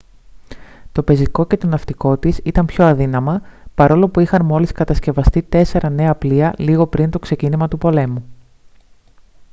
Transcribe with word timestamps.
το 0.91 1.03
πεζικό 1.03 1.45
και 1.45 1.57
το 1.57 1.67
ναυτικό 1.67 2.17
της 2.17 2.37
ήταν 2.43 2.65
πιο 2.65 2.85
αδύναμα 2.85 3.41
παρόλο 3.75 4.07
που 4.09 4.19
είχαν 4.19 4.45
μόλις 4.45 4.71
κατασκευαστεί 4.71 5.41
τέσσερα 5.41 5.89
νέα 5.89 6.15
πλοία 6.15 6.53
λίγο 6.57 6.87
πριν 6.87 7.09
το 7.09 7.19
ξεκίνημα 7.19 7.67
του 7.67 7.77
πολέμου 7.77 8.25